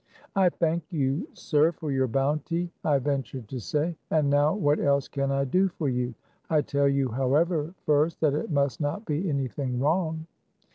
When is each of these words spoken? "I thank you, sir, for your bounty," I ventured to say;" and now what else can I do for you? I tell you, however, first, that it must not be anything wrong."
"I 0.35 0.49
thank 0.49 0.91
you, 0.91 1.27
sir, 1.33 1.73
for 1.73 1.91
your 1.91 2.07
bounty," 2.07 2.71
I 2.83 2.97
ventured 2.97 3.47
to 3.49 3.59
say;" 3.59 3.95
and 4.09 4.31
now 4.31 4.55
what 4.55 4.79
else 4.79 5.07
can 5.07 5.29
I 5.29 5.45
do 5.45 5.67
for 5.67 5.89
you? 5.89 6.15
I 6.49 6.61
tell 6.63 6.87
you, 6.87 7.09
however, 7.09 7.75
first, 7.85 8.19
that 8.21 8.33
it 8.33 8.49
must 8.49 8.81
not 8.81 9.05
be 9.05 9.29
anything 9.29 9.79
wrong." 9.79 10.25